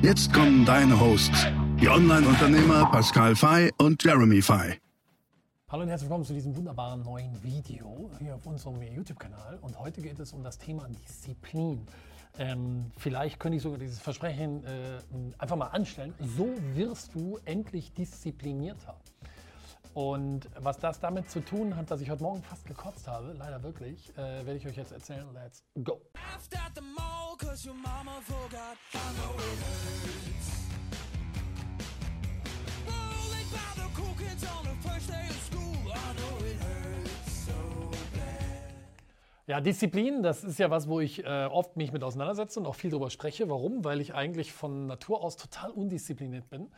[0.00, 1.48] Jetzt kommen deine Hosts,
[1.80, 4.78] die Online-Unternehmer Pascal Fay und Jeremy Fay.
[5.68, 9.58] Hallo und herzlich willkommen zu diesem wunderbaren neuen Video hier auf unserem YouTube-Kanal.
[9.60, 11.84] Und heute geht es um das Thema Disziplin.
[12.38, 15.00] Ähm, vielleicht könnte ich sogar dieses Versprechen äh,
[15.36, 16.14] einfach mal anstellen.
[16.20, 18.96] So wirst du endlich disziplinierter.
[19.98, 23.60] Und was das damit zu tun hat, dass ich heute Morgen fast gekotzt habe, leider
[23.64, 25.26] wirklich, äh, werde ich euch jetzt erzählen.
[25.34, 26.00] Let's go.
[39.48, 42.76] Ja, Disziplin, das ist ja was, wo ich äh, oft mich mit auseinandersetze und auch
[42.76, 43.48] viel darüber spreche.
[43.48, 43.82] Warum?
[43.82, 46.70] Weil ich eigentlich von Natur aus total undiszipliniert bin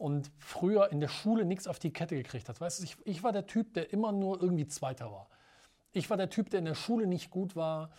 [0.00, 2.58] und früher in der Schule nichts auf die Kette gekriegt hat.
[2.58, 5.28] Weißt du, ich, ich war der Typ, der immer nur irgendwie Zweiter war.
[5.92, 7.90] Ich war der Typ, der in der Schule nicht gut war.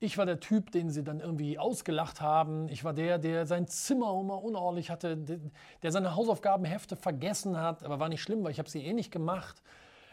[0.00, 2.68] Ich war der Typ, den sie dann irgendwie ausgelacht haben.
[2.68, 7.98] Ich war der, der sein Zimmer immer unordentlich hatte, der seine Hausaufgabenhefte vergessen hat, aber
[7.98, 9.62] war nicht schlimm, weil ich habe sie eh nicht gemacht.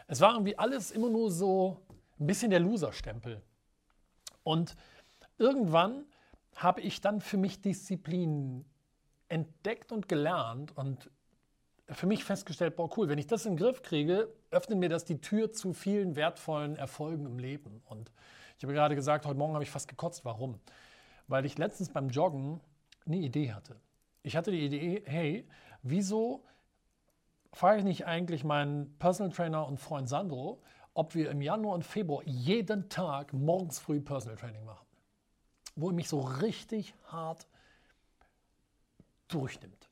[0.06, 1.82] Es war irgendwie alles immer nur so
[2.18, 3.42] ein bisschen der Loser-Stempel.
[4.44, 4.76] Und
[5.36, 6.06] irgendwann
[6.56, 8.64] habe ich dann für mich Disziplin
[9.28, 11.10] entdeckt und gelernt und
[11.90, 15.04] für mich festgestellt, boah, cool, wenn ich das in den Griff kriege, öffnet mir das
[15.04, 17.82] die Tür zu vielen wertvollen Erfolgen im Leben.
[17.86, 18.12] Und
[18.58, 20.24] ich habe gerade gesagt, heute Morgen habe ich fast gekotzt.
[20.24, 20.60] Warum?
[21.28, 22.60] Weil ich letztens beim Joggen
[23.06, 23.76] eine Idee hatte.
[24.22, 25.48] Ich hatte die Idee, hey,
[25.82, 26.44] wieso
[27.52, 31.84] frage ich nicht eigentlich meinen Personal Trainer und Freund Sandro, ob wir im Januar und
[31.84, 34.86] Februar jeden Tag morgens früh Personal Training machen.
[35.76, 37.46] Wo er mich so richtig hart
[39.28, 39.87] durchnimmt.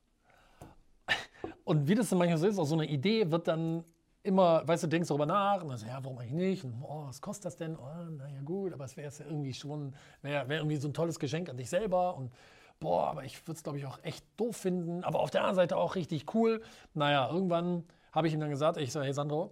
[1.66, 3.82] Und wie das dann manchmal so ist, auch so eine Idee wird dann
[4.22, 6.64] immer, weißt du, denkst darüber nach und dann so, ja, warum eigentlich nicht?
[6.64, 7.76] Und oh, was kostet das denn?
[7.76, 11.18] Oh, naja, gut, aber es wäre ja irgendwie schon, wäre wär irgendwie so ein tolles
[11.18, 12.30] Geschenk an dich selber und
[12.78, 15.56] boah, aber ich würde es, glaube ich, auch echt doof finden, aber auf der anderen
[15.56, 16.62] Seite auch richtig cool.
[16.94, 19.50] Naja, irgendwann habe ich ihm dann gesagt, ich so, hey Sandro,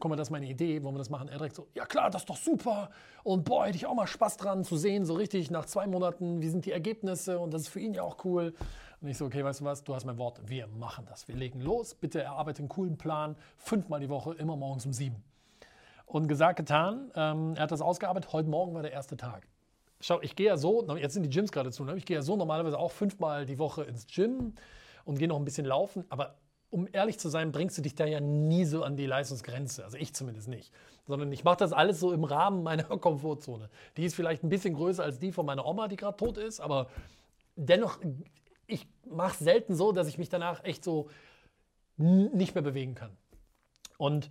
[0.00, 1.28] guck mal, das ist meine Idee, wollen wir das machen?
[1.28, 2.90] Er direkt so, ja klar, das ist doch super.
[3.22, 6.40] Und boah, hätte ich auch mal Spaß dran zu sehen, so richtig nach zwei Monaten,
[6.40, 8.54] wie sind die Ergebnisse und das ist für ihn ja auch cool.
[9.00, 11.28] Und ich so, okay, weißt du was, du hast mein Wort, wir machen das.
[11.28, 15.22] Wir legen los, bitte erarbeite einen coolen Plan, fünfmal die Woche, immer morgens um sieben.
[16.06, 19.46] Und gesagt, getan, ähm, er hat das ausgearbeitet, heute Morgen war der erste Tag.
[20.00, 21.96] Schau, ich gehe ja so, jetzt sind die Gyms gerade zu, ne?
[21.96, 24.54] ich gehe ja so normalerweise auch fünfmal die Woche ins Gym
[25.04, 26.36] und gehe noch ein bisschen laufen, aber
[26.70, 29.84] um ehrlich zu sein, bringst du dich da ja nie so an die Leistungsgrenze.
[29.84, 30.72] Also ich zumindest nicht.
[31.06, 33.68] Sondern ich mache das alles so im Rahmen meiner Komfortzone.
[33.96, 36.60] Die ist vielleicht ein bisschen größer als die von meiner Oma, die gerade tot ist,
[36.60, 36.88] aber
[37.56, 37.98] dennoch
[38.70, 41.10] ich mache es selten so, dass ich mich danach echt so
[41.96, 43.16] nicht mehr bewegen kann.
[43.98, 44.30] Und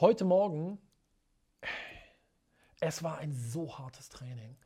[0.00, 0.78] heute Morgen,
[2.80, 4.56] es war ein so hartes Training.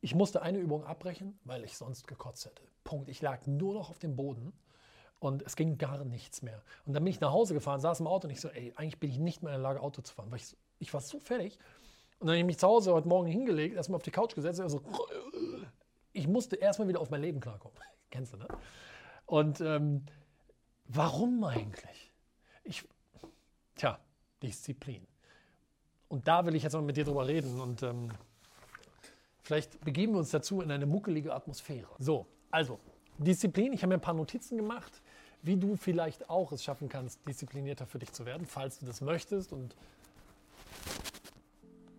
[0.00, 2.62] Ich musste eine Übung abbrechen, weil ich sonst gekotzt hätte.
[2.84, 3.08] Punkt.
[3.08, 4.52] Ich lag nur noch auf dem Boden
[5.20, 6.62] und es ging gar nichts mehr.
[6.86, 8.98] Und dann bin ich nach Hause gefahren, saß im Auto und ich so, ey, eigentlich
[8.98, 11.20] bin ich nicht mehr in der Lage, Auto zu fahren, weil ich, ich war so
[11.20, 11.58] fertig.
[12.18, 14.60] Und dann habe ich mich zu Hause heute Morgen hingelegt, erstmal auf die Couch gesetzt,
[14.60, 14.82] also
[16.12, 17.78] ich musste erstmal wieder auf mein Leben klarkommen.
[18.10, 18.48] Kennst du, ne?
[19.26, 20.04] Und ähm,
[20.86, 22.12] warum eigentlich?
[22.64, 22.88] Ich,
[23.76, 23.98] tja,
[24.42, 25.06] Disziplin.
[26.08, 28.10] Und da will ich jetzt mal mit dir drüber reden und ähm,
[29.42, 31.88] vielleicht begeben wir uns dazu in eine muckelige Atmosphäre.
[31.98, 32.80] So, also,
[33.24, 33.72] Disziplin.
[33.72, 35.02] Ich habe mir ein paar Notizen gemacht,
[35.42, 39.00] wie du vielleicht auch es schaffen kannst, disziplinierter für dich zu werden, falls du das
[39.00, 39.74] möchtest und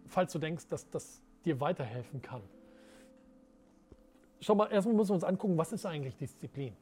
[0.07, 2.41] falls du denkst, dass das dir weiterhelfen kann.
[4.39, 6.75] Schau mal, erstmal müssen wir uns angucken, was ist eigentlich Disziplin?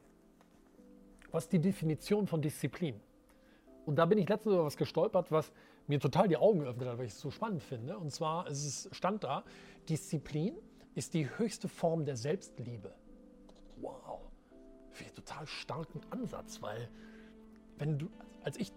[1.30, 3.00] Was ist die Definition von Disziplin?
[3.86, 5.52] Und da bin ich letztens über was gestolpert, was
[5.86, 7.98] mir total die Augen geöffnet hat, weil ich es so spannend finde.
[7.98, 9.44] Und zwar ist stand da,
[9.88, 10.56] Disziplin
[10.94, 12.94] ist die höchste Form der Selbstliebe.
[13.80, 14.29] Wow.
[14.92, 16.88] Finde ich total starken Ansatz, weil
[17.78, 18.08] wenn du,
[18.42, 18.72] als ich,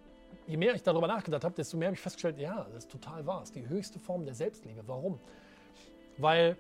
[0.48, 3.26] je mehr ich darüber nachgedacht habe, desto mehr habe ich festgestellt, ja, das ist total
[3.26, 3.42] wahr.
[3.42, 4.84] Es ist die höchste Form der Selbstliebe.
[4.88, 5.20] Warum?
[6.18, 6.58] Weil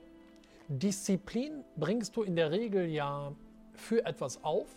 [0.67, 3.33] Disziplin bringst du in der Regel ja
[3.73, 4.67] für etwas auf,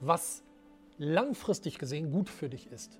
[0.00, 0.42] was
[0.98, 2.98] langfristig gesehen gut für dich ist.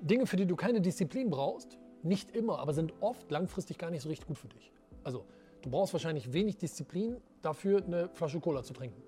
[0.00, 4.02] Dinge, für die du keine Disziplin brauchst, nicht immer, aber sind oft langfristig gar nicht
[4.02, 4.72] so richtig gut für dich.
[5.02, 5.24] Also
[5.62, 9.02] Du brauchst wahrscheinlich wenig Disziplin dafür, eine Flasche Cola zu trinken.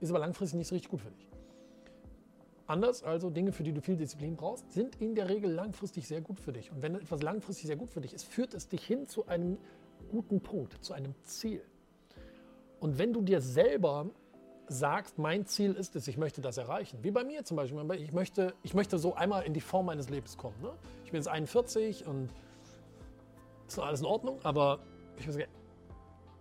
[0.00, 1.28] Ist aber langfristig nicht so richtig gut für dich.
[2.66, 6.20] Anders also, Dinge, für die du viel Disziplin brauchst, sind in der Regel langfristig sehr
[6.20, 6.72] gut für dich.
[6.72, 9.56] Und wenn etwas langfristig sehr gut für dich ist, führt es dich hin zu einem
[10.10, 11.62] guten Punkt, zu einem Ziel.
[12.80, 14.10] Und wenn du dir selber
[14.68, 18.12] sagst, mein Ziel ist es, ich möchte das erreichen, wie bei mir zum Beispiel, ich
[18.12, 20.60] möchte, ich möchte so einmal in die Form meines Lebens kommen.
[20.60, 20.72] Ne?
[21.04, 22.30] Ich bin jetzt 41 und
[23.68, 24.80] ist alles in Ordnung, aber
[25.18, 25.38] ich weiß,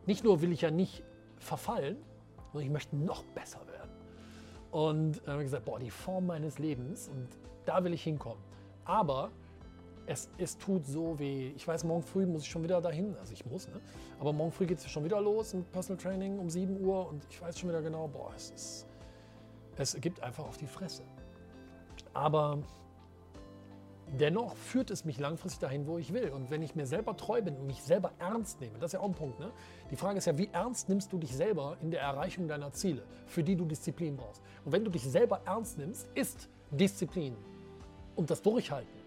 [0.06, 1.04] nicht nur will ich ja nicht
[1.40, 1.98] verfallen,
[2.52, 3.92] sondern ich möchte noch besser werden.
[4.72, 7.28] Und dann habe ich gesagt, boah, die Form meines Lebens und
[7.66, 8.44] da will ich hinkommen.
[8.84, 9.32] Aber
[10.06, 11.52] es, es tut so weh.
[11.56, 13.16] Ich weiß, morgen früh muss ich schon wieder dahin.
[13.18, 13.80] Also ich muss, ne?
[14.20, 17.26] Aber morgen früh geht es schon wieder los im Personal Training um 7 Uhr und
[17.30, 18.88] ich weiß schon wieder genau, boah, es ist.
[19.78, 21.04] Es gibt einfach auf die Fresse.
[22.14, 22.60] Aber
[24.20, 26.30] dennoch führt es mich langfristig dahin, wo ich will.
[26.30, 29.00] Und wenn ich mir selber treu bin und mich selber ernst nehme, das ist ja
[29.00, 29.40] auch ein Punkt.
[29.40, 29.52] Ne?
[29.92, 33.04] Die Frage ist ja, wie ernst nimmst du dich selber in der Erreichung deiner Ziele,
[33.26, 34.42] für die du Disziplin brauchst.
[34.64, 37.36] Und wenn du dich selber ernst nimmst, ist Disziplin
[38.16, 39.06] und das Durchhalten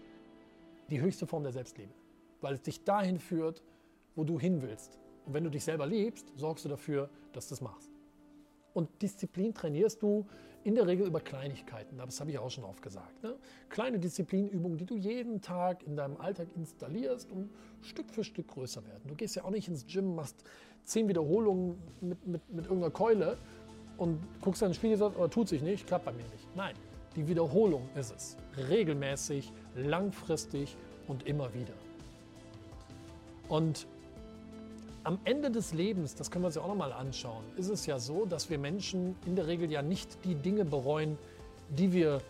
[0.89, 1.93] die höchste Form der Selbstliebe,
[2.41, 3.61] weil es dich dahin führt,
[4.15, 4.97] wo du hin willst.
[5.25, 7.91] Und wenn du dich selber liebst, sorgst du dafür, dass du das machst.
[8.73, 10.25] Und Disziplin trainierst du
[10.63, 11.97] in der Regel über Kleinigkeiten.
[11.97, 13.23] Das habe ich auch schon oft gesagt.
[13.23, 13.35] Ne?
[13.69, 17.49] Kleine Disziplinübungen, die du jeden Tag in deinem Alltag installierst und
[17.81, 19.01] Stück für Stück größer werden.
[19.07, 20.43] Du gehst ja auch nicht ins Gym, machst
[20.83, 23.37] zehn Wiederholungen mit, mit, mit irgendeiner Keule
[23.97, 26.55] und guckst dann ins Spiegel und sagst, oh, tut sich nicht, klappt bei mir nicht.
[26.55, 26.75] Nein,
[27.15, 28.37] die Wiederholung ist es.
[28.69, 30.75] Regelmäßig, langfristig
[31.07, 31.73] und immer wieder.
[33.47, 33.87] Und
[35.03, 37.99] am Ende des Lebens, das können wir uns ja auch nochmal anschauen, ist es ja
[37.99, 41.17] so, dass wir Menschen in der Regel ja nicht die Dinge bereuen,
[41.69, 42.21] die wir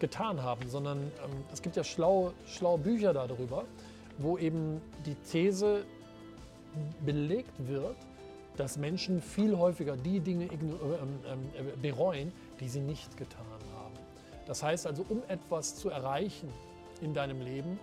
[0.00, 3.64] getan haben, sondern ähm, es gibt ja schlaue, schlaue Bücher darüber,
[4.18, 5.84] wo eben die These
[7.04, 7.96] belegt wird,
[8.56, 10.60] dass Menschen viel häufiger die Dinge ähm,
[11.26, 13.44] ähm, bereuen, die sie nicht getan
[13.74, 13.94] haben.
[14.46, 16.48] Das heißt also, um etwas zu erreichen
[17.00, 17.78] in deinem Leben,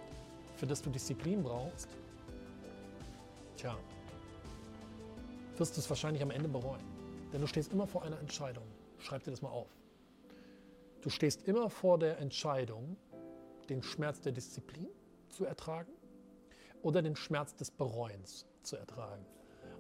[0.58, 1.88] für das du Disziplin brauchst,
[3.58, 3.78] tja,
[5.60, 6.84] wirst du es wahrscheinlich am Ende bereuen.
[7.32, 8.64] Denn du stehst immer vor einer Entscheidung.
[8.98, 9.70] Schreib dir das mal auf.
[11.02, 12.98] Du stehst immer vor der Entscheidung,
[13.70, 14.90] den Schmerz der Disziplin
[15.30, 15.92] zu ertragen
[16.82, 19.26] oder den Schmerz des Bereuens zu ertragen.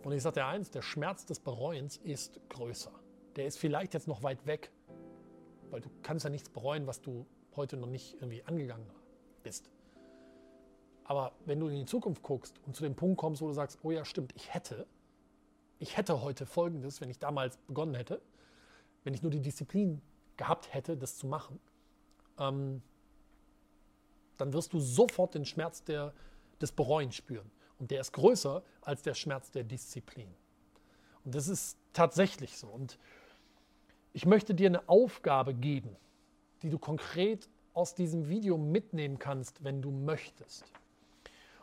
[0.03, 2.91] Und ich sage dir eins, der Schmerz des Bereuens ist größer.
[3.35, 4.71] Der ist vielleicht jetzt noch weit weg,
[5.69, 8.89] weil du kannst ja nichts bereuen, was du heute noch nicht irgendwie angegangen
[9.43, 9.69] bist.
[11.03, 13.79] Aber wenn du in die Zukunft guckst und zu dem Punkt kommst, wo du sagst,
[13.83, 14.85] oh ja, stimmt, ich hätte,
[15.79, 18.21] ich hätte heute Folgendes, wenn ich damals begonnen hätte,
[19.03, 20.01] wenn ich nur die Disziplin
[20.37, 21.59] gehabt hätte, das zu machen,
[22.37, 22.81] ähm,
[24.37, 26.13] dann wirst du sofort den Schmerz der,
[26.61, 27.49] des Bereuens spüren.
[27.77, 30.33] Und der ist größer als der Schmerz der Disziplin.
[31.23, 32.67] Und das ist tatsächlich so.
[32.67, 32.97] Und
[34.13, 35.95] ich möchte dir eine Aufgabe geben,
[36.61, 40.65] die du konkret aus diesem Video mitnehmen kannst, wenn du möchtest.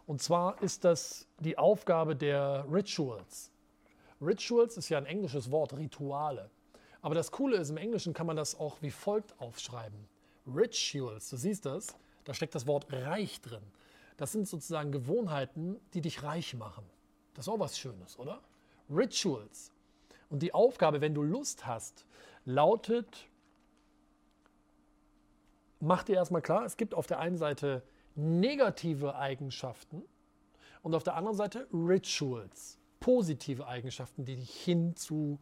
[0.06, 3.50] Und zwar ist das die Aufgabe der Rituals.
[4.20, 6.50] Rituals ist ja ein englisches Wort, Rituale.
[7.02, 10.08] Aber das Coole ist, im Englischen kann man das auch wie folgt aufschreiben.
[10.46, 13.62] Rituals, du siehst das, da steckt das Wort reich drin.
[14.16, 16.84] Das sind sozusagen Gewohnheiten, die dich reich machen.
[17.34, 18.40] Das ist auch was Schönes, oder?
[18.88, 19.72] Rituals.
[20.30, 22.06] Und die Aufgabe, wenn du Lust hast,
[22.44, 23.28] lautet,
[25.80, 27.82] mach dir erstmal klar, es gibt auf der einen Seite
[28.14, 30.02] negative Eigenschaften
[30.82, 35.38] und auf der anderen Seite Rituals positive Eigenschaften, die dich hin zu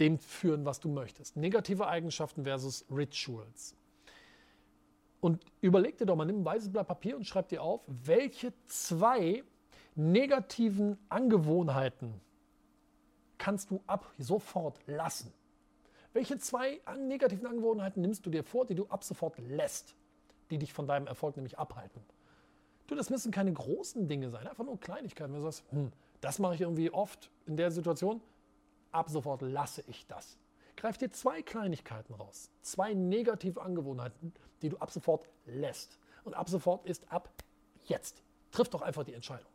[0.00, 1.36] dem führen, was du möchtest.
[1.36, 3.76] Negative Eigenschaften versus Rituals.
[5.20, 8.52] Und überleg dir doch mal, nimm ein weißes Blatt Papier und schreib dir auf, welche
[8.66, 9.44] zwei
[9.94, 12.20] negativen Angewohnheiten
[13.38, 15.32] kannst du ab sofort lassen.
[16.12, 19.94] Welche zwei negativen Angewohnheiten nimmst du dir vor, die du ab sofort lässt,
[20.50, 22.02] die dich von deinem Erfolg nämlich abhalten?
[22.88, 25.32] Du, das müssen keine großen Dinge sein, einfach nur Kleinigkeiten.
[25.32, 28.22] Wenn du sagst, hm, das mache ich irgendwie oft in der Situation.
[28.92, 30.38] Ab sofort lasse ich das.
[30.76, 32.50] Greif dir zwei Kleinigkeiten raus.
[32.62, 35.98] Zwei negative Angewohnheiten, die du ab sofort lässt.
[36.24, 37.28] Und ab sofort ist ab
[37.84, 38.22] jetzt.
[38.52, 39.50] Triff doch einfach die Entscheidung.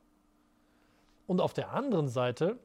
[1.26, 2.60] Und auf der anderen Seite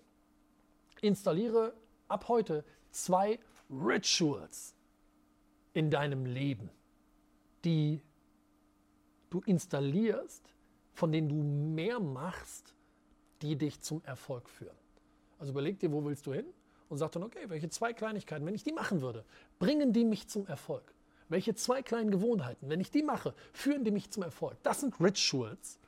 [1.00, 1.72] installiere
[2.08, 3.38] ab heute zwei
[3.70, 4.74] Rituals
[5.74, 6.70] in deinem Leben,
[7.64, 8.02] die
[9.30, 10.52] du installierst,
[10.92, 12.74] von denen du mehr machst,
[13.42, 14.76] die dich zum Erfolg führen.
[15.38, 16.46] Also überleg dir, wo willst du hin?
[16.88, 19.24] Und sag dann, okay, welche zwei Kleinigkeiten, wenn ich die machen würde,
[19.58, 20.94] bringen die mich zum Erfolg?
[21.28, 24.56] Welche zwei kleinen Gewohnheiten, wenn ich die mache, führen die mich zum Erfolg?
[24.62, 25.78] Das sind Rituals.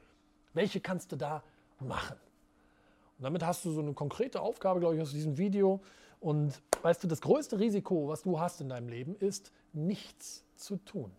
[0.54, 1.44] Welche kannst du da
[1.80, 2.16] machen?
[3.18, 5.80] Und damit hast du so eine konkrete Aufgabe, glaube ich, aus diesem Video.
[6.20, 10.76] Und weißt du, das größte Risiko, was du hast in deinem Leben, ist nichts zu
[10.76, 11.12] tun.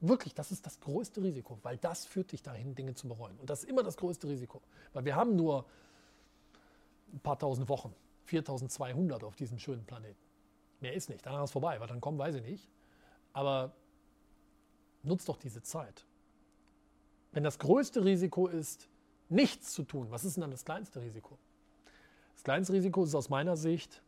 [0.00, 3.38] Wirklich, das ist das größte Risiko, weil das führt dich dahin, Dinge zu bereuen.
[3.38, 4.60] Und das ist immer das größte Risiko,
[4.92, 5.66] weil wir haben nur
[7.12, 10.20] ein paar tausend Wochen, 4200 auf diesem schönen Planeten.
[10.80, 12.68] Mehr ist nicht, danach ist vorbei, weil dann kommen, weiß ich nicht.
[13.32, 13.74] Aber
[15.02, 16.04] nutzt doch diese Zeit.
[17.32, 18.88] Wenn das größte Risiko ist,
[19.28, 21.38] nichts zu tun, was ist denn dann das kleinste Risiko?
[22.34, 24.02] Das kleinste Risiko ist aus meiner Sicht,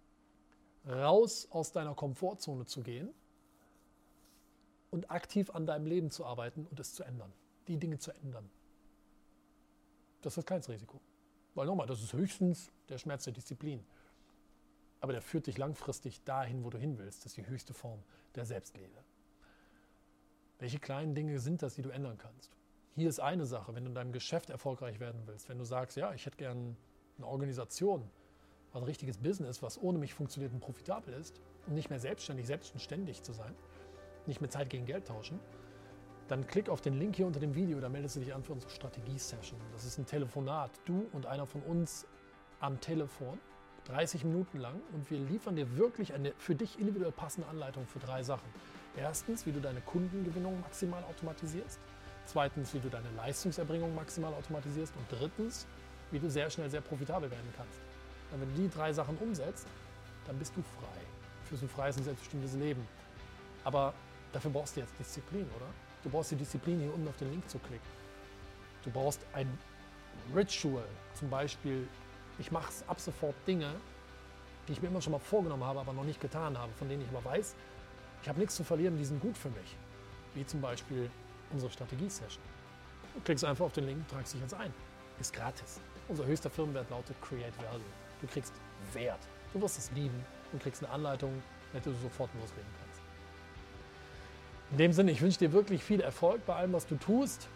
[0.86, 3.10] raus aus deiner Komfortzone zu gehen
[4.90, 7.32] und aktiv an deinem Leben zu arbeiten und es zu ändern,
[7.66, 8.48] die Dinge zu ändern.
[10.22, 11.00] Das ist kleinste Risiko.
[11.54, 13.84] Weil nochmal, das ist höchstens der Schmerz der Disziplin.
[15.00, 17.24] Aber der führt dich langfristig dahin, wo du hin willst.
[17.24, 18.02] Das ist die höchste Form
[18.34, 19.04] der Selbstliebe.
[20.58, 22.56] Welche kleinen Dinge sind das, die du ändern kannst?
[22.96, 25.96] Hier ist eine Sache, wenn du in deinem Geschäft erfolgreich werden willst, wenn du sagst,
[25.96, 26.76] ja, ich hätte gern
[27.16, 28.10] eine Organisation,
[28.72, 33.22] ein richtiges Business, was ohne mich funktioniert und profitabel ist, um nicht mehr selbstständig, selbstständig
[33.22, 33.54] zu sein,
[34.28, 35.40] nicht mehr Zeit gegen Geld tauschen,
[36.28, 38.52] dann klick auf den Link hier unter dem Video, da meldest du dich an für
[38.52, 39.58] unsere Strategie-Session.
[39.72, 42.06] Das ist ein Telefonat, du und einer von uns
[42.60, 43.38] am Telefon,
[43.86, 47.98] 30 Minuten lang und wir liefern dir wirklich eine für dich individuell passende Anleitung für
[47.98, 48.48] drei Sachen.
[48.96, 51.78] Erstens, wie du deine Kundengewinnung maximal automatisierst.
[52.26, 54.92] Zweitens, wie du deine Leistungserbringung maximal automatisierst.
[54.96, 55.66] Und drittens,
[56.10, 57.78] wie du sehr schnell sehr profitabel werden kannst.
[58.32, 59.66] Und wenn du die drei Sachen umsetzt,
[60.26, 61.00] dann bist du frei.
[61.44, 62.86] Führst ein freies und selbstbestimmtes Leben.
[63.64, 63.94] Aber
[64.32, 65.66] dafür brauchst du jetzt Disziplin, oder?
[66.02, 67.86] Du brauchst die Disziplin, hier unten auf den Link zu klicken.
[68.84, 69.58] Du brauchst ein
[70.34, 71.88] Ritual, zum Beispiel,
[72.38, 73.74] ich mache ab sofort Dinge,
[74.66, 77.02] die ich mir immer schon mal vorgenommen habe, aber noch nicht getan habe, von denen
[77.02, 77.54] ich aber weiß,
[78.22, 79.76] ich habe nichts zu verlieren, die sind gut für mich.
[80.34, 81.10] Wie zum Beispiel
[81.50, 82.42] unsere Strategie-Session.
[83.14, 84.72] Du klickst einfach auf den Link, tragst dich jetzt ein.
[85.18, 85.80] Ist gratis.
[86.08, 87.80] Unser höchster Firmenwert lautet Create Value.
[88.20, 88.52] Du kriegst
[88.92, 89.20] Wert.
[89.52, 91.42] Du wirst es lieben und kriegst eine Anleitung,
[91.72, 92.87] mit der du sofort loslegen kannst.
[94.70, 97.48] In dem Sinne, ich wünsche dir wirklich viel Erfolg bei allem, was du tust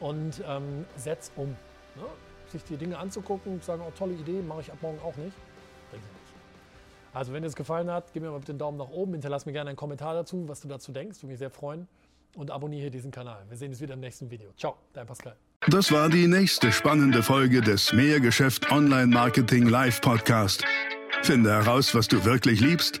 [0.00, 1.48] und ähm, setz um.
[1.48, 2.02] Ne?
[2.50, 5.36] Sich die Dinge anzugucken, sagen, oh, tolle Idee, mache ich ab morgen auch nicht.
[7.14, 9.46] Also, wenn dir es gefallen hat, gib mir mal bitte einen Daumen nach oben, hinterlass
[9.46, 11.88] mir gerne einen Kommentar dazu, was du dazu denkst, würde mich sehr freuen.
[12.36, 13.44] Und abonniere diesen Kanal.
[13.48, 14.50] Wir sehen uns wieder im nächsten Video.
[14.56, 15.34] Ciao, dein Pascal.
[15.68, 20.64] Das war die nächste spannende Folge des Mehrgeschäft Online Marketing Live Podcast.
[21.22, 23.00] Finde heraus, was du wirklich liebst